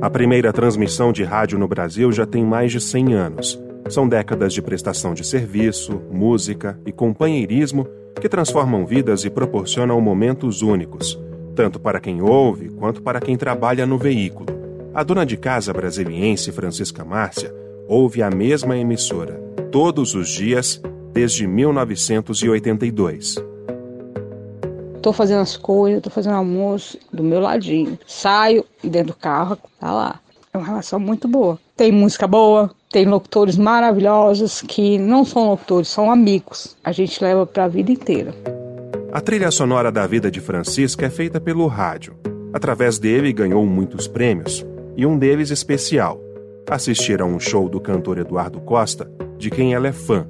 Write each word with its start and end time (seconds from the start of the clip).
A 0.00 0.08
primeira 0.08 0.50
transmissão 0.50 1.12
de 1.12 1.22
rádio 1.24 1.58
no 1.58 1.68
Brasil 1.68 2.10
já 2.10 2.24
tem 2.24 2.42
mais 2.42 2.72
de 2.72 2.80
100 2.80 3.12
anos. 3.12 3.62
São 3.90 4.08
décadas 4.08 4.54
de 4.54 4.62
prestação 4.62 5.12
de 5.12 5.26
serviço, 5.26 6.00
música 6.10 6.80
e 6.86 6.92
companheirismo 6.92 7.86
que 8.18 8.26
transformam 8.26 8.86
vidas 8.86 9.26
e 9.26 9.30
proporcionam 9.30 10.00
momentos 10.00 10.62
únicos, 10.62 11.20
tanto 11.54 11.78
para 11.78 12.00
quem 12.00 12.22
ouve 12.22 12.70
quanto 12.70 13.02
para 13.02 13.20
quem 13.20 13.36
trabalha 13.36 13.84
no 13.84 13.98
veículo. 13.98 14.46
A 14.94 15.02
dona 15.02 15.26
de 15.26 15.36
casa 15.36 15.70
brasiliense 15.70 16.50
Francisca 16.50 17.04
Márcia 17.04 17.54
ouve 17.86 18.22
a 18.22 18.30
mesma 18.30 18.78
emissora 18.78 19.34
todos 19.70 20.14
os 20.14 20.30
dias 20.30 20.80
desde 21.12 21.46
1982. 21.46 23.49
Tô 25.02 25.12
fazendo 25.12 25.40
as 25.40 25.56
coisas, 25.56 26.02
tô 26.02 26.10
fazendo 26.10 26.34
almoço 26.34 26.98
do 27.12 27.22
meu 27.22 27.40
ladinho. 27.40 27.98
Saio 28.06 28.64
e 28.84 28.88
dentro 28.88 29.08
do 29.08 29.18
carro, 29.18 29.56
tá 29.78 29.92
lá. 29.92 30.20
É 30.52 30.58
uma 30.58 30.66
relação 30.66 31.00
muito 31.00 31.26
boa. 31.26 31.58
Tem 31.76 31.90
música 31.90 32.26
boa, 32.26 32.70
tem 32.90 33.06
locutores 33.06 33.56
maravilhosos 33.56 34.60
que 34.62 34.98
não 34.98 35.24
são 35.24 35.48
locutores, 35.48 35.88
são 35.88 36.10
amigos. 36.10 36.76
A 36.84 36.92
gente 36.92 37.22
leva 37.22 37.46
para 37.46 37.64
a 37.64 37.68
vida 37.68 37.90
inteira. 37.92 38.34
A 39.12 39.20
trilha 39.20 39.50
sonora 39.50 39.90
da 39.90 40.06
vida 40.06 40.30
de 40.30 40.40
Francisca 40.40 41.06
é 41.06 41.10
feita 41.10 41.40
pelo 41.40 41.66
rádio. 41.66 42.16
Através 42.52 42.98
dele 42.98 43.32
ganhou 43.32 43.64
muitos 43.64 44.06
prêmios, 44.06 44.66
e 44.96 45.06
um 45.06 45.16
deles 45.16 45.50
especial. 45.50 46.20
Assistir 46.68 47.22
a 47.22 47.24
um 47.24 47.38
show 47.40 47.68
do 47.68 47.80
cantor 47.80 48.18
Eduardo 48.18 48.60
Costa, 48.60 49.10
de 49.38 49.50
quem 49.50 49.72
ela 49.72 49.88
é 49.88 49.92
fã, 49.92 50.26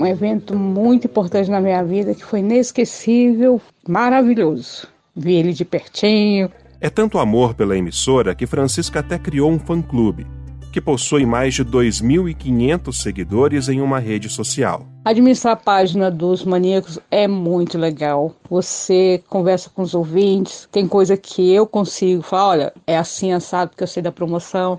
um 0.00 0.06
evento 0.06 0.56
muito 0.56 1.06
importante 1.06 1.50
na 1.50 1.60
minha 1.60 1.84
vida 1.84 2.14
que 2.14 2.24
foi 2.24 2.40
inesquecível, 2.40 3.60
maravilhoso. 3.86 4.88
Vi 5.14 5.34
ele 5.34 5.52
de 5.52 5.64
pertinho. 5.64 6.50
É 6.80 6.88
tanto 6.88 7.18
amor 7.18 7.52
pela 7.52 7.76
emissora 7.76 8.34
que 8.34 8.46
Francisca 8.46 9.00
até 9.00 9.18
criou 9.18 9.50
um 9.50 9.58
fã-clube, 9.58 10.26
que 10.72 10.80
possui 10.80 11.26
mais 11.26 11.52
de 11.52 11.62
2.500 11.62 12.94
seguidores 12.94 13.68
em 13.68 13.82
uma 13.82 13.98
rede 13.98 14.30
social. 14.30 14.86
Administrar 15.04 15.52
a 15.52 15.56
página 15.56 16.10
dos 16.10 16.46
maníacos 16.46 16.98
é 17.10 17.28
muito 17.28 17.76
legal. 17.76 18.34
Você 18.48 19.22
conversa 19.28 19.68
com 19.68 19.82
os 19.82 19.94
ouvintes, 19.94 20.66
tem 20.72 20.88
coisa 20.88 21.14
que 21.14 21.52
eu 21.52 21.66
consigo 21.66 22.22
falar, 22.22 22.48
olha, 22.48 22.72
é 22.86 22.96
assim 22.96 23.32
assado 23.32 23.72
que 23.76 23.82
eu 23.82 23.86
sei 23.86 24.02
da 24.02 24.10
promoção. 24.10 24.78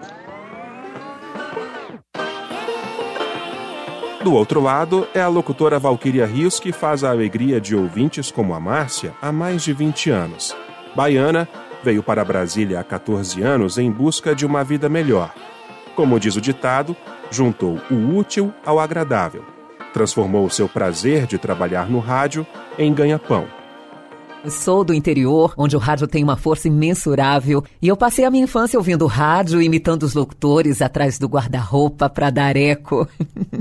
Do 4.23 4.33
outro 4.35 4.61
lado, 4.61 5.07
é 5.15 5.21
a 5.21 5.27
locutora 5.27 5.79
Valquíria 5.79 6.27
Rios 6.27 6.59
que 6.59 6.71
faz 6.71 7.03
a 7.03 7.09
alegria 7.09 7.59
de 7.59 7.75
ouvintes 7.75 8.29
como 8.29 8.53
a 8.53 8.59
Márcia 8.59 9.15
há 9.19 9.31
mais 9.31 9.63
de 9.63 9.73
20 9.73 10.11
anos. 10.11 10.55
Baiana, 10.95 11.49
veio 11.83 12.03
para 12.03 12.23
Brasília 12.23 12.79
há 12.79 12.83
14 12.83 13.41
anos 13.41 13.79
em 13.79 13.89
busca 13.89 14.35
de 14.35 14.45
uma 14.45 14.63
vida 14.63 14.87
melhor. 14.87 15.33
Como 15.95 16.19
diz 16.19 16.35
o 16.35 16.41
ditado, 16.41 16.95
juntou 17.31 17.79
o 17.89 18.15
útil 18.15 18.53
ao 18.63 18.79
agradável. 18.79 19.43
Transformou 19.91 20.45
o 20.45 20.51
seu 20.51 20.69
prazer 20.69 21.25
de 21.25 21.39
trabalhar 21.39 21.89
no 21.89 21.97
rádio 21.97 22.45
em 22.77 22.93
ganha-pão. 22.93 23.47
Sou 24.49 24.83
do 24.83 24.93
interior, 24.93 25.53
onde 25.57 25.75
o 25.75 25.79
rádio 25.79 26.07
tem 26.07 26.23
uma 26.23 26.37
força 26.37 26.67
imensurável, 26.67 27.63
e 27.81 27.87
eu 27.87 27.97
passei 27.97 28.25
a 28.25 28.31
minha 28.31 28.43
infância 28.43 28.77
ouvindo 28.77 29.05
rádio, 29.05 29.61
imitando 29.61 30.03
os 30.03 30.13
locutores 30.13 30.81
atrás 30.81 31.17
do 31.19 31.27
guarda-roupa 31.27 32.09
para 32.09 32.29
dar 32.29 32.55
eco. 32.55 33.07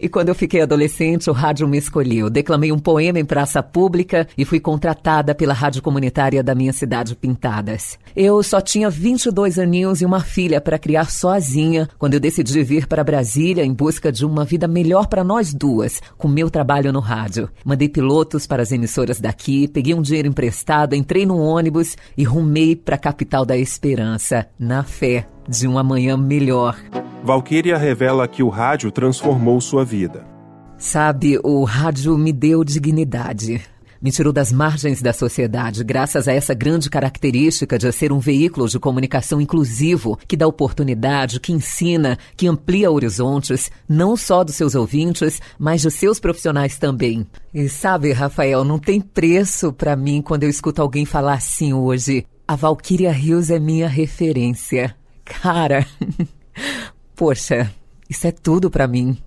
e 0.00 0.08
quando 0.08 0.30
eu 0.30 0.34
fiquei 0.34 0.62
adolescente, 0.62 1.28
o 1.28 1.32
rádio 1.32 1.68
me 1.68 1.76
escolheu. 1.76 2.30
Declamei 2.30 2.72
um 2.72 2.78
poema 2.78 3.18
em 3.18 3.24
praça 3.24 3.62
pública 3.62 4.26
e 4.36 4.44
fui 4.44 4.58
contratada 4.58 5.34
pela 5.34 5.52
rádio 5.52 5.82
comunitária 5.82 6.42
da 6.42 6.54
minha 6.54 6.72
cidade 6.72 7.14
Pintadas. 7.14 7.98
Eu 8.16 8.42
só 8.42 8.60
tinha 8.60 8.88
22 8.88 9.58
aninhos 9.58 10.00
e 10.00 10.06
uma 10.06 10.20
filha 10.20 10.60
para 10.60 10.78
criar 10.78 11.10
sozinha 11.10 11.88
quando 11.98 12.14
eu 12.14 12.20
decidi 12.20 12.62
vir 12.62 12.86
para 12.86 13.04
Brasília 13.04 13.64
em 13.64 13.74
busca 13.74 14.10
de 14.10 14.24
uma 14.24 14.44
vida 14.44 14.66
melhor 14.66 15.06
para 15.06 15.22
nós 15.22 15.52
duas, 15.52 16.00
com 16.16 16.28
meu 16.28 16.48
trabalho 16.48 16.92
no 16.92 17.00
rádio. 17.00 17.50
Mandei 17.64 17.88
pilotos 17.88 18.46
para 18.46 18.62
as 18.62 18.72
emissoras 18.72 19.20
daqui, 19.20 19.68
peguei 19.68 19.94
um 19.94 20.02
dinheiro 20.02 20.28
emprestado, 20.28 20.94
entrei 20.94 21.26
no 21.26 21.38
ônibus 21.38 21.96
e 22.16 22.24
rumei 22.24 22.74
para 22.74 22.94
a 22.94 22.98
capital 22.98 23.44
da 23.44 23.56
esperança, 23.56 24.46
na 24.58 24.82
fé 24.82 25.26
de 25.48 25.68
um 25.68 25.78
amanhã 25.78 26.16
melhor. 26.16 26.76
Valquíria 27.22 27.76
revela 27.76 28.26
que 28.26 28.42
o 28.42 28.48
rádio 28.48 28.90
transformou 28.90 29.60
sua 29.60 29.84
vida. 29.84 30.26
Sabe, 30.78 31.38
o 31.44 31.64
rádio 31.64 32.16
me 32.16 32.32
deu 32.32 32.64
dignidade 32.64 33.62
me 34.00 34.10
tirou 34.10 34.32
das 34.32 34.50
margens 34.50 35.02
da 35.02 35.12
sociedade, 35.12 35.84
graças 35.84 36.26
a 36.26 36.32
essa 36.32 36.54
grande 36.54 36.88
característica 36.88 37.78
de 37.78 37.92
ser 37.92 38.12
um 38.12 38.18
veículo 38.18 38.66
de 38.66 38.78
comunicação 38.78 39.40
inclusivo, 39.40 40.18
que 40.26 40.36
dá 40.36 40.46
oportunidade, 40.46 41.38
que 41.38 41.52
ensina, 41.52 42.18
que 42.36 42.46
amplia 42.46 42.90
horizontes, 42.90 43.70
não 43.88 44.16
só 44.16 44.42
dos 44.42 44.54
seus 44.54 44.74
ouvintes, 44.74 45.40
mas 45.58 45.82
dos 45.82 45.94
seus 45.94 46.18
profissionais 46.18 46.78
também. 46.78 47.26
E 47.52 47.68
sabe, 47.68 48.12
Rafael, 48.12 48.64
não 48.64 48.78
tem 48.78 49.00
preço 49.00 49.72
para 49.72 49.94
mim 49.94 50.22
quando 50.22 50.44
eu 50.44 50.48
escuto 50.48 50.80
alguém 50.80 51.04
falar 51.04 51.34
assim 51.34 51.72
hoje. 51.72 52.24
A 52.48 52.56
Valkyria 52.56 53.12
Rios 53.12 53.50
é 53.50 53.58
minha 53.58 53.88
referência. 53.88 54.96
Cara, 55.24 55.86
poxa, 57.20 57.70
isso 58.08 58.26
é 58.26 58.32
tudo 58.32 58.70
para 58.70 58.88
mim. 58.88 59.18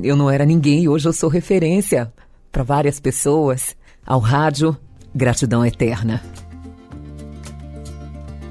Eu 0.00 0.14
não 0.14 0.30
era 0.30 0.46
ninguém 0.46 0.84
e 0.84 0.88
hoje 0.88 1.08
eu 1.08 1.12
sou 1.12 1.28
referência 1.28 2.12
para 2.52 2.62
várias 2.62 3.00
pessoas. 3.00 3.74
Ao 4.06 4.20
rádio, 4.20 4.76
gratidão 5.12 5.66
eterna. 5.66 6.22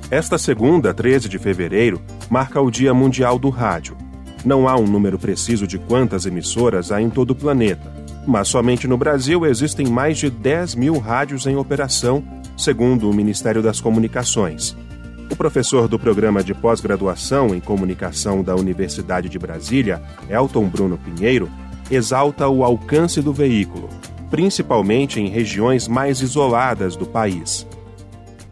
Esta 0.10 0.38
segunda, 0.38 0.94
13 0.94 1.30
de 1.30 1.40
fevereiro, 1.40 2.02
marca 2.30 2.60
o 2.60 2.70
Dia 2.70 2.94
Mundial 2.94 3.40
do 3.40 3.50
Rádio. 3.50 3.96
Não 4.44 4.68
há 4.68 4.76
um 4.76 4.86
número 4.86 5.18
preciso 5.18 5.66
de 5.66 5.80
quantas 5.80 6.26
emissoras 6.26 6.92
há 6.92 7.02
em 7.02 7.10
todo 7.10 7.32
o 7.32 7.36
planeta, 7.36 7.94
mas 8.28 8.50
somente 8.50 8.90
no 8.90 8.98
Brasil 8.98 9.46
existem 9.46 9.88
mais 9.88 10.18
de 10.18 10.30
10 10.30 10.76
mil 10.76 11.00
rádios 11.00 11.48
em 11.48 11.56
operação, 11.56 12.22
segundo 12.58 13.10
o 13.10 13.14
Ministério 13.14 13.64
das 13.64 13.80
Comunicações. 13.80 14.76
O 15.32 15.36
professor 15.36 15.88
do 15.88 15.98
programa 15.98 16.44
de 16.44 16.54
pós-graduação 16.54 17.56
em 17.56 17.60
comunicação 17.60 18.44
da 18.44 18.56
Universidade 18.56 19.30
de 19.30 19.40
Brasília, 19.40 20.04
Elton 20.30 20.68
Bruno 20.68 21.00
Pinheiro, 21.00 21.50
exalta 21.90 22.48
o 22.48 22.64
alcance 22.64 23.22
do 23.22 23.34
veículo 23.34 23.90
principalmente 24.32 25.20
em 25.20 25.28
regiões 25.28 25.90
mais 25.90 26.22
isoladas 26.22 26.96
do 26.96 27.06
país. 27.06 27.68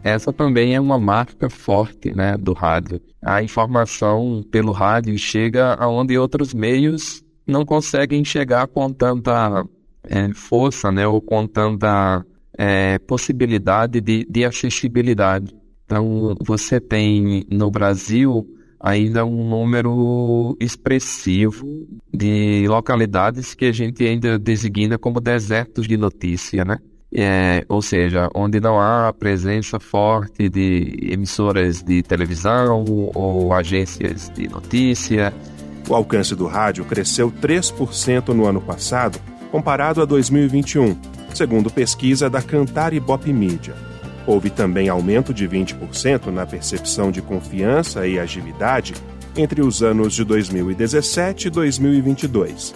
Essa 0.04 0.32
também 0.32 0.74
é 0.74 0.80
uma 0.80 0.98
marca 0.98 1.48
forte 1.48 2.14
né, 2.14 2.36
do 2.36 2.52
rádio. 2.52 3.00
A 3.22 3.42
informação 3.42 4.44
pelo 4.50 4.72
rádio 4.72 5.18
chega 5.18 5.74
aonde 5.74 6.16
outros 6.16 6.54
meios 6.54 7.24
não 7.46 7.64
conseguem 7.64 8.24
chegar 8.24 8.66
com 8.68 8.92
tanta 8.92 9.64
é, 10.04 10.28
força 10.34 10.92
né, 10.92 11.06
ou 11.06 11.20
com 11.20 11.46
tanta 11.46 12.24
é, 12.56 12.98
possibilidade 12.98 14.00
de, 14.00 14.26
de 14.28 14.44
acessibilidade. 14.44 15.54
Então, 15.90 16.36
você 16.40 16.78
tem 16.80 17.44
no 17.50 17.68
Brasil 17.68 18.46
ainda 18.78 19.26
um 19.26 19.50
número 19.50 20.56
expressivo 20.60 21.66
de 22.14 22.64
localidades 22.68 23.54
que 23.56 23.64
a 23.64 23.72
gente 23.72 24.06
ainda 24.06 24.38
designa 24.38 24.96
como 24.96 25.20
desertos 25.20 25.88
de 25.88 25.96
notícia, 25.96 26.64
né? 26.64 26.78
É, 27.12 27.64
ou 27.68 27.82
seja, 27.82 28.30
onde 28.36 28.60
não 28.60 28.78
há 28.78 29.12
presença 29.12 29.80
forte 29.80 30.48
de 30.48 31.08
emissoras 31.10 31.82
de 31.82 32.04
televisão 32.04 32.84
ou 33.12 33.52
agências 33.52 34.30
de 34.32 34.46
notícia. 34.46 35.34
O 35.88 35.94
alcance 35.96 36.36
do 36.36 36.46
rádio 36.46 36.84
cresceu 36.84 37.32
3% 37.32 38.28
no 38.28 38.46
ano 38.46 38.60
passado, 38.60 39.18
comparado 39.50 40.00
a 40.00 40.04
2021, 40.04 40.96
segundo 41.34 41.68
pesquisa 41.68 42.30
da 42.30 42.40
Cantar 42.40 42.92
e 42.92 43.00
Bop 43.00 43.30
Media. 43.32 43.89
Houve 44.26 44.50
também 44.50 44.88
aumento 44.88 45.32
de 45.32 45.48
20% 45.48 46.26
na 46.26 46.46
percepção 46.46 47.10
de 47.10 47.22
confiança 47.22 48.06
e 48.06 48.18
agilidade 48.18 48.94
entre 49.36 49.62
os 49.62 49.82
anos 49.82 50.14
de 50.14 50.24
2017 50.24 51.48
e 51.48 51.50
2022. 51.50 52.74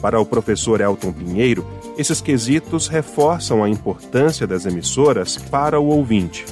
Para 0.00 0.20
o 0.20 0.26
professor 0.26 0.80
Elton 0.80 1.12
Pinheiro, 1.12 1.64
esses 1.96 2.20
quesitos 2.20 2.88
reforçam 2.88 3.62
a 3.62 3.68
importância 3.68 4.46
das 4.46 4.66
emissoras 4.66 5.36
para 5.36 5.78
o 5.78 5.86
ouvinte. 5.86 6.44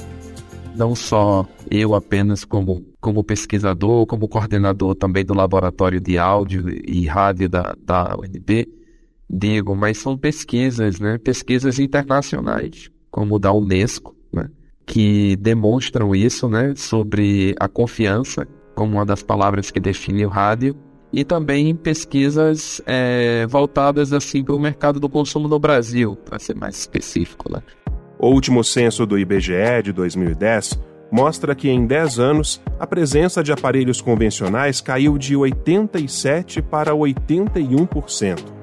Não 0.73 0.95
só 0.95 1.45
eu 1.69 1.93
apenas 1.93 2.45
como, 2.45 2.85
como 3.01 3.23
pesquisador, 3.23 4.05
como 4.05 4.29
coordenador 4.29 4.95
também 4.95 5.25
do 5.25 5.33
laboratório 5.33 5.99
de 5.99 6.17
áudio 6.17 6.69
e 6.69 7.05
rádio 7.05 7.49
da, 7.49 7.75
da 7.83 8.15
UNB, 8.17 8.69
digo, 9.29 9.75
mas 9.75 9.97
são 9.97 10.17
pesquisas, 10.17 10.99
né? 10.99 11.17
pesquisas 11.17 11.77
internacionais, 11.77 12.89
como 13.09 13.37
da 13.37 13.51
Unesco, 13.51 14.15
né, 14.33 14.49
que 14.85 15.35
demonstram 15.37 16.15
isso, 16.15 16.47
né, 16.49 16.73
sobre 16.75 17.55
a 17.59 17.67
confiança 17.67 18.47
como 18.75 18.93
uma 18.93 19.05
das 19.05 19.21
palavras 19.21 19.69
que 19.69 19.79
define 19.79 20.25
o 20.25 20.29
rádio, 20.29 20.75
e 21.13 21.25
também 21.25 21.75
pesquisas 21.75 22.81
é, 22.85 23.45
voltadas 23.47 24.13
assim 24.13 24.43
para 24.43 24.55
o 24.55 24.59
mercado 24.59 24.99
do 24.99 25.09
consumo 25.09 25.47
no 25.47 25.59
Brasil, 25.59 26.15
para 26.15 26.39
ser 26.39 26.55
mais 26.55 26.77
específico. 26.77 27.51
Né. 27.51 27.61
O 28.17 28.29
último 28.29 28.63
censo 28.63 29.05
do 29.05 29.19
IBGE 29.19 29.83
de 29.83 29.91
2010 29.91 30.79
mostra 31.11 31.53
que 31.53 31.69
em 31.69 31.85
10 31.85 32.19
anos 32.19 32.61
a 32.79 32.87
presença 32.87 33.43
de 33.43 33.51
aparelhos 33.51 33.99
convencionais 33.99 34.79
caiu 34.79 35.17
de 35.17 35.35
87% 35.35 36.61
para 36.61 36.93
81%. 36.93 38.60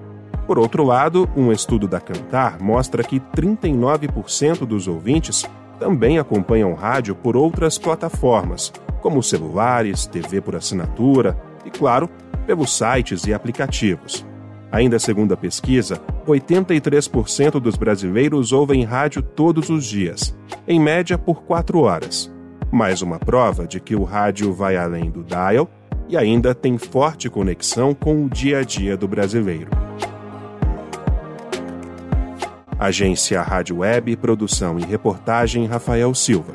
Por 0.49 0.59
outro 0.59 0.83
lado, 0.83 1.29
um 1.37 1.53
estudo 1.53 1.87
da 1.87 2.01
Cantar 2.01 2.59
mostra 2.59 3.05
que 3.05 3.21
39% 3.21 4.65
dos 4.65 4.89
ouvintes 4.89 5.45
também 5.79 6.19
acompanham 6.19 6.73
rádio 6.73 7.15
por 7.15 7.37
outras 7.37 7.77
plataformas, 7.77 8.73
como 9.03 9.23
celulares, 9.23 10.07
TV 10.07 10.41
por 10.41 10.57
assinatura 10.57 11.39
e, 11.67 11.71
claro, 11.71 12.09
pelos 12.47 12.75
sites 12.75 13.27
e 13.27 13.35
aplicativos. 13.35 14.25
Ainda 14.73 14.99
segundo 14.99 15.35
a 15.35 15.37
pesquisa, 15.37 16.01
83% 16.27 17.61
dos 17.61 17.77
brasileiros 17.77 18.51
ouvem 18.51 18.85
rádio 18.85 19.21
todos 19.21 19.69
os 19.69 19.85
dias, 19.85 20.35
em 20.67 20.81
média 20.81 21.19
por 21.19 21.43
4 21.43 21.79
horas. 21.81 22.33
Mais 22.73 23.03
uma 23.03 23.19
prova 23.19 23.67
de 23.67 23.81
que 23.81 23.95
o 23.95 24.03
rádio 24.03 24.51
vai 24.55 24.79
além 24.79 25.11
do 25.11 25.23
dial 25.23 25.69
e 26.09 26.17
ainda 26.17 26.55
tem 26.55 26.79
forte 26.79 27.29
conexão 27.29 27.93
com 27.93 28.25
o 28.25 28.31
dia 28.31 28.61
a 28.61 28.63
dia 28.63 28.97
do 28.97 29.07
brasileiro. 29.07 29.88
Agência 32.79 33.43
Rádio 33.43 33.79
Web, 33.79 34.17
produção 34.17 34.79
e 34.79 34.85
reportagem 34.85 35.67
Rafael 35.67 36.15
Silva. 36.15 36.53